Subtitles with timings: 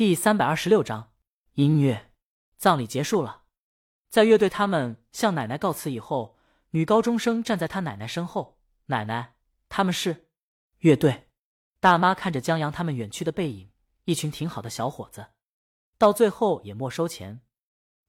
[0.00, 1.12] 第三百二十六章
[1.56, 2.10] 音乐
[2.56, 3.42] 葬礼结束了，
[4.08, 6.38] 在乐队他们向奶奶告辞以后，
[6.70, 8.58] 女高中生站在她奶奶身后。
[8.86, 9.34] 奶奶，
[9.68, 10.30] 他们是
[10.78, 11.28] 乐队。
[11.80, 13.72] 大妈看着江阳他们远去的背影，
[14.06, 15.26] 一群挺好的小伙子，
[15.98, 17.42] 到最后也没收钱。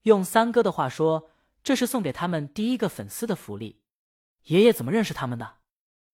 [0.03, 1.29] 用三哥的话说，
[1.61, 3.81] 这是送给他们第一个粉丝的福利。
[4.45, 5.55] 爷爷怎么认识他们的？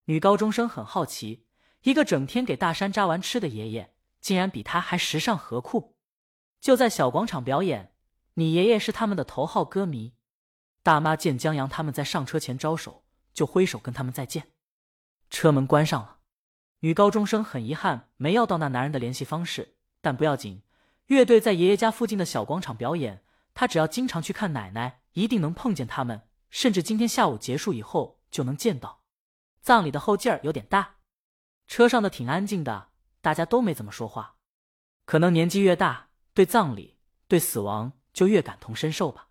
[0.06, 1.46] 女高中生很好奇。
[1.84, 5.96] 一个整天给大山扎完吃的爷爷，竟然比他还时尚和酷。
[6.60, 7.94] 就在小广场表演，
[8.34, 10.16] 你爷爷是他们的头号歌迷。
[10.84, 13.04] 大妈见江阳他们在上车前招手，
[13.34, 14.52] 就挥手跟他们再见。
[15.30, 16.20] 车门关上了，
[16.80, 20.64] 女高中生很遗憾没要到那男人的联系方式，但不要紧，
[21.08, 23.24] 乐队在爷爷家附近的小广场表演，
[23.54, 29.04] 她只要经常去看奶奶，一定能碰见他们，甚至今天下午结束以后就能见到。
[29.62, 30.96] 葬礼的后劲儿有点大。
[31.68, 32.87] 车上的挺安静的，
[33.22, 34.36] 大家都没怎么说话。
[35.06, 39.30] 可能年纪越大，对葬礼、对死亡就越感同身受吧。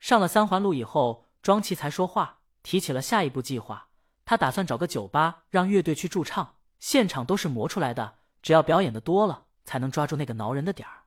[0.00, 3.88] 上了三环路以后，庄奇才说话，提起了下一步计划。
[4.24, 11.04] 他打算找个酒吧，让乐队去驻唱，现场都是磨出来的，只要表演的多了，才能抓住那个挠人的点儿。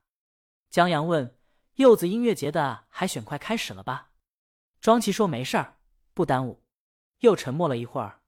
[0.69, 1.39] 江阳问
[1.75, 4.11] ：“柚子音乐节的海选快开始了吧？”
[4.79, 5.77] 庄奇说：“没事儿，
[6.13, 6.63] 不耽误。”
[7.21, 8.21] 又沉默了一会儿，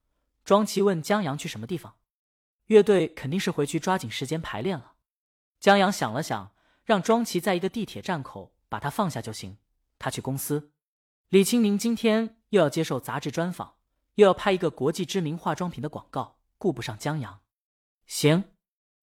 [0.44, 1.99] 庄奇问江阳去什么地方。
[2.70, 4.94] 乐队肯定是回去抓紧时间排练了。
[5.60, 6.52] 江阳想了想，
[6.86, 9.58] 让庄奇在一个地铁站口把他放下就行。
[9.98, 10.72] 他去公司。
[11.30, 13.78] 李青宁今天又要接受杂志专访，
[14.16, 17.42] 又要拍一个国际知名化妆品的广告，顾不上江阳。
[18.06, 18.44] 行，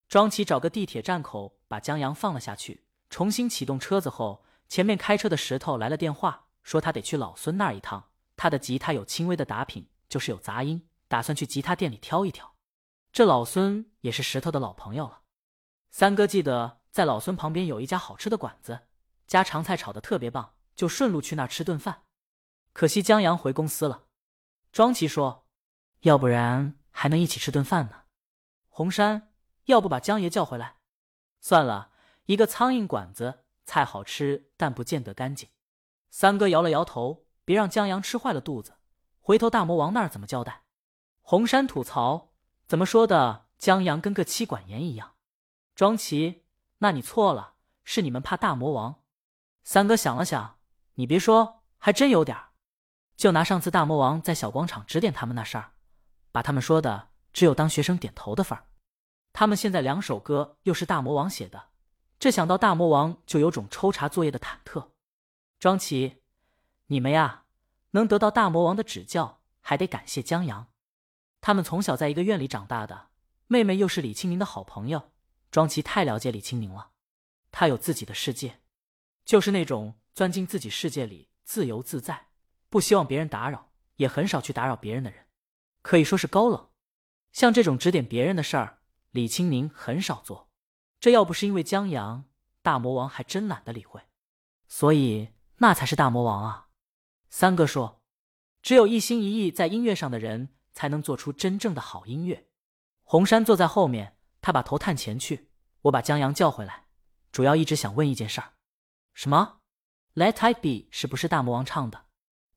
[0.08, 8.10] 庄奇找个地铁站口把江阳放了下去，重新启动车子后，前面开车的石头来了电话，说他得去老孙那儿一趟。
[8.36, 12.55] 他的吉他有轻微的打品，就是有杂音，打算去吉他店里挑一挑。
[13.16, 15.22] 这老孙也是石头的老朋友了。
[15.88, 18.88] 三哥记得在老孙旁边有一家好吃的馆子，
[19.26, 22.02] 家常菜炒的特别棒，就顺路去那儿吃顿饭。
[22.74, 24.08] 可惜江阳回公司了。
[24.70, 25.46] 庄奇说
[26.04, 28.02] ：“要不然还能一起吃顿饭呢。”
[28.68, 29.32] 红山，
[29.64, 30.76] 要不把江爷叫回来？
[31.40, 31.92] 算了，
[32.26, 35.48] 一个苍蝇馆子，菜好吃，但不见得干净。
[36.10, 38.76] 三哥摇了摇头，别让江阳吃坏了肚子，
[39.22, 40.64] 回头大魔王那儿怎么交代？
[41.22, 42.34] 红山吐槽。
[42.66, 43.46] 怎么说的？
[43.58, 45.14] 江阳跟个妻管严一样。
[45.74, 46.44] 庄奇，
[46.78, 47.54] 那你错了，
[47.84, 49.02] 是你们怕大魔王。
[49.62, 50.58] 三哥想了想，
[50.94, 52.50] 你别说，还真有点儿。
[53.16, 55.72] 就拿上次大魔王在小广场指点他们那事儿，
[56.32, 58.66] 把他们说的只有当学生点头的份儿。
[59.32, 61.68] 他们现在两首歌又是大魔王写的，
[62.18, 64.88] 这想到大魔王就有种抽查作业的忐忑。
[65.58, 66.22] 庄奇，
[66.88, 67.44] 你们呀，
[67.92, 70.66] 能得到大魔王的指教，还得感谢江阳。
[71.40, 73.08] 他们从小在一个院里长大的，
[73.46, 75.12] 妹妹又是李青宁的好朋友。
[75.52, 76.90] 庄琪太了解李青宁了，
[77.50, 78.60] 他有自己的世界，
[79.24, 82.26] 就是那种钻进自己世界里自由自在，
[82.68, 85.26] 不希望别人打扰，也很少去打扰别人的人，
[85.82, 86.68] 可以说是高冷。
[87.32, 88.80] 像这种指点别人的事儿，
[89.12, 90.50] 李青宁很少做。
[90.98, 92.24] 这要不是因为江阳，
[92.60, 94.02] 大魔王还真懒得理会。
[94.66, 96.68] 所以那才是大魔王啊！
[97.30, 98.02] 三哥说，
[98.60, 100.55] 只有一心一意在音乐上的人。
[100.76, 102.48] 才能做出真正的好音乐。
[103.02, 105.50] 红山坐在后面，他把头探前去。
[105.84, 106.88] 我把江阳叫回来，
[107.32, 108.52] 主要一直想问一件事儿。
[109.14, 109.60] 什么
[110.14, 112.04] ？Let I Be 是不是大魔王唱的？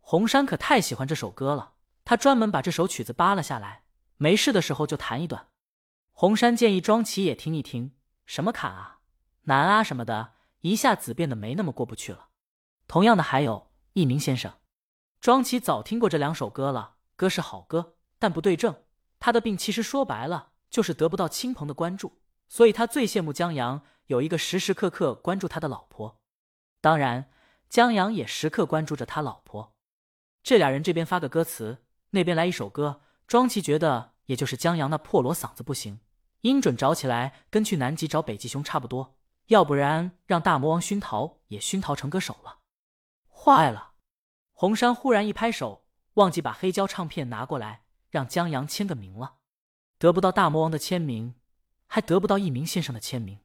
[0.01, 3.85] 红山可太喜欢这首歌了，他专门把这首曲子扒了下来，
[4.17, 5.47] 没事的时候就弹一段。
[6.11, 8.99] 红山建议庄奇也听一听，什么坎啊、
[9.43, 12.27] 难啊什么的，一下子变得没那么过不去了。
[12.85, 14.55] 同样的还有一鸣先生，
[15.21, 17.95] 庄奇早听过这两首歌了，歌是好歌。
[18.19, 18.83] 但不对症，
[19.19, 26.21] 他的病其实说白了就是得不到亲朋的关注，所以他最羡慕江阳有一个时时刻刻关注他的老婆。
[26.81, 27.31] 当然，
[27.69, 29.75] 江阳也时刻关注着他老婆。
[30.43, 33.01] 这俩人这边发个歌词，那边来一首歌。
[33.27, 35.99] 庄奇觉得，也就是江阳那破锣嗓子不行，
[36.41, 42.59] 音准找起来跟去南极找北极熊差不多，要不然让大魔王熏陶也熏陶成歌手了。
[43.29, 43.91] 坏了！
[44.53, 45.85] 红山忽然一拍手，
[46.15, 47.83] 忘记把黑胶唱片拿过来。
[48.09, 49.35] 让江阳签个名了，
[49.97, 51.35] 得不到大魔王的签名，
[51.87, 53.39] 还得不到一鸣先生的签名。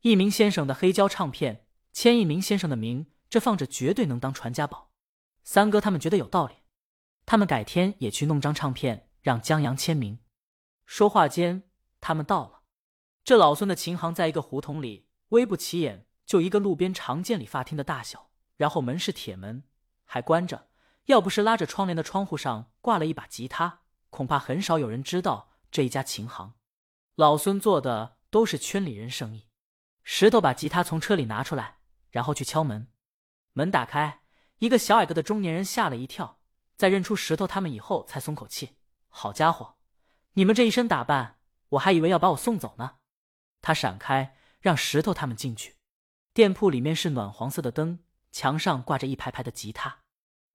[0.00, 4.90] 一鸣先生的黑胶唱片签一鸣先生的名，这放着绝对能当传家宝。
[5.42, 6.54] 三哥他们觉得有道理，
[7.24, 10.18] 他们改天也去弄张唱片让江阳签名。
[10.84, 11.62] 说话间，
[12.00, 12.60] 他们到了。
[13.24, 19.64] 这老孙的琴行在一个胡同里，微不起眼，就一个路边常见理发厅的大小，然后门是铁门，
[20.04, 20.68] 还关着。
[21.06, 23.83] 要不是拉着窗帘的窗户上挂了一把吉他。
[24.14, 26.54] 恐怕很少有人知道这一家琴行，
[27.16, 29.48] 老孙做的都是圈里人生意。
[30.04, 31.78] 石头把吉他从车里拿出来，
[32.12, 32.92] 然后去敲门。
[33.54, 34.20] 门打开，
[34.58, 36.38] 一个小矮个的中年人吓了一跳，
[36.76, 38.76] 在认出石头他们以后才松口气。
[39.08, 39.78] 好家伙，
[40.34, 41.40] 你们这一身打扮，
[41.70, 42.98] 我还以为要把我送走呢。
[43.62, 45.74] 他闪开，让石头他们进去。
[46.32, 47.98] 店铺里面是暖黄色的灯，
[48.30, 50.04] 墙上挂着一排排的吉他，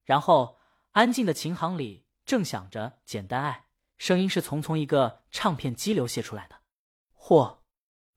[0.06, 0.58] 然后
[0.92, 3.66] 安静的琴行里正想着《简单爱》，
[3.98, 6.56] 声音是从从一个唱片机流泄出来的。
[7.16, 7.58] 嚯！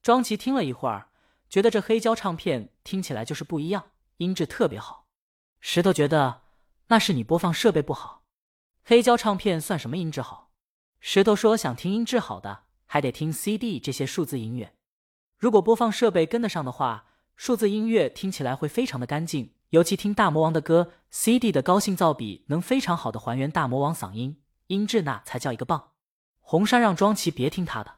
[0.02, 1.10] 庄奇听了一会儿，
[1.50, 5.08] 觉得这黑胶唱片听起来就是不一样，音质特别好。
[5.60, 6.42] 石头觉得
[6.88, 8.26] 那是你播放设备不好，
[8.84, 10.52] 黑胶唱片算什么音质好？
[11.00, 14.76] 石头说想听音质好的，还得听 CD 这些数字音乐。
[15.38, 17.08] 如果播放设备跟得上的话。
[17.36, 25.94] 数字音乐听起来会非常的干净，尤其听大魔王的歌，CD 的高信噪比能非常好的还原大魔王嗓音，音质那才叫一个棒。
[26.42, 27.96] 红山让庄奇别听他的，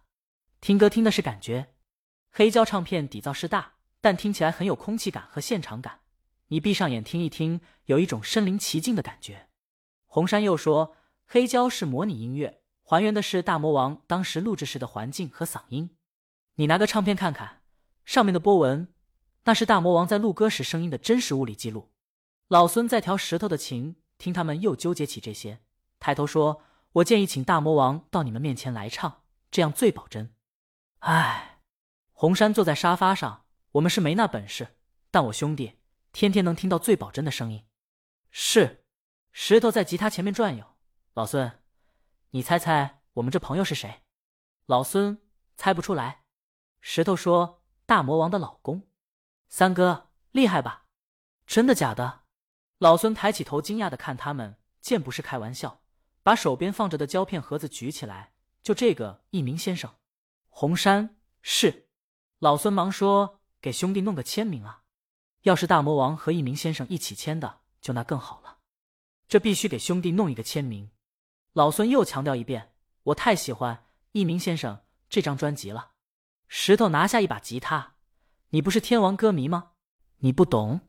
[0.62, 1.74] 听歌听的是感觉。
[2.32, 6.00] 黑胶唱片底噪是大，但听起来很有空气感和现场感。
[6.48, 9.50] 你闭上眼听一听，有一种身临其境的感觉。
[10.06, 10.96] 红山又说，
[11.28, 15.90] 黑胶是模拟音乐，还原的是大魔王当时录制时的环境和嗓音。
[16.56, 17.64] 你拿个唱片看看，
[18.06, 18.95] 上面的波纹。
[19.46, 21.92] 那是大魔王在录歌时声音的真实物理记录。
[22.48, 25.62] 老孙在调石头的琴，听他们又纠结起这些，
[26.00, 26.62] 抬头说
[26.94, 30.34] ：“我建议请大魔王到你们面前来唱，这样最保真。”
[31.00, 31.62] 唉，
[32.12, 34.78] 红山坐在沙发上，我们是没那本事，
[35.12, 35.80] 但我兄弟
[36.12, 37.66] 天天能听到最保真的声音。
[38.32, 38.86] 是，
[39.32, 40.66] 石头在吉他前面转悠。
[41.14, 41.60] 老孙，
[42.32, 44.02] 你猜猜我们这朋友是谁？
[44.66, 45.22] 老孙
[45.56, 46.24] 猜不出来。
[46.82, 48.88] 石头说：“大魔王的老公。”
[49.50, 50.86] 三哥厉害吧？
[51.46, 52.24] 真的假的？
[52.80, 55.82] 老孙抬起头，惊讶的看他们，见不是开玩笑，
[56.24, 58.34] 把手边放着的胶片盒子举起来。
[58.62, 59.96] 就这个，一鸣先生，
[60.50, 61.88] 红山是。
[62.40, 64.84] 老孙忙说：“给兄弟弄个签名啊！
[65.44, 68.58] 要是大魔王和一鸣先生一起签的，就那更好了。
[69.28, 70.92] 这必须给兄弟弄一个签名。”
[71.54, 75.92] 老孙又强调一遍：“我太喜欢一鸣先生这张专辑了。”
[76.50, 77.95] 石头拿下一把吉他。
[78.56, 79.72] 你不是天王歌迷吗？
[80.20, 80.80] 你不懂。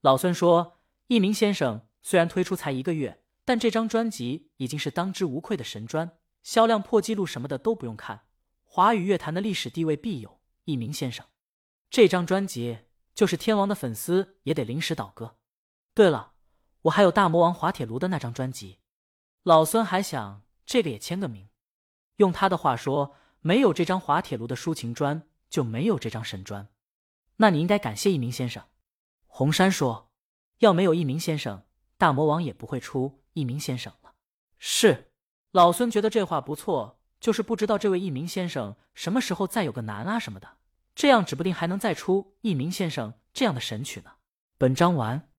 [0.00, 8.22] 老孙说，一鸣先生虽然推出才一个月，但这张专辑已经是当之无愧的神专，销量破纪录什么的都不用看，
[8.64, 10.40] 华语乐坛的历史地位必有。
[10.64, 11.26] 一鸣先生
[11.90, 12.78] 这张专辑，
[13.14, 15.36] 就是天王的粉丝也得临时倒戈。
[15.92, 16.32] 对了，
[16.82, 18.78] 我还有大魔王滑铁卢的那张专辑，
[19.42, 21.50] 老孙还想这个也签个名。
[22.16, 26.66] 用他的话说，没有这张滑铁卢的抒情专，就没有这张神专。
[27.42, 28.62] 那你应该感谢一鸣先生，
[29.26, 30.12] 红山说
[30.62, 31.64] ：“要没有一鸣先生，
[31.98, 34.12] 大魔王也不会出一鸣先生了。”
[34.60, 35.10] 是，
[35.50, 40.50] 老孙觉得这话不错，就是不知道这位一鸣先生什么时候再有个男啊什么的，
[40.94, 44.12] 这样指不定还能再出一鸣先生这样的神曲呢。
[44.56, 45.28] 本章完。